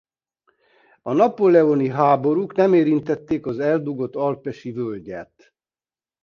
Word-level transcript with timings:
A 1.01 1.13
napóleoni 1.13 1.87
háborúk 1.87 2.55
nem 2.55 2.73
érintették 2.73 3.45
az 3.45 3.59
eldugott 3.59 4.15
alpesi 4.15 4.71
völgyet. 4.71 5.53